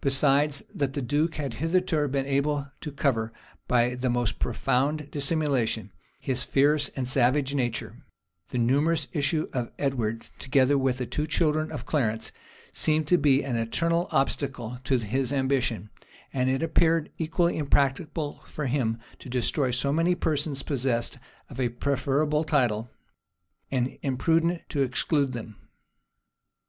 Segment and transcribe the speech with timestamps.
[0.00, 3.32] Besides that the duke had hitherto been able to cover,
[3.66, 7.96] by the most profound dissimulation, his fierce and savage nature,
[8.50, 12.30] the numerous issue of Edward, together with the two children of Clarence,
[12.72, 15.90] seemed to be an eternal obstacle to his ambition;
[16.32, 21.70] and it appeared equally impracticable for him to destroy so many persons possessed of a
[21.70, 22.88] preferable title,
[23.68, 25.56] and imprudent to exclude them.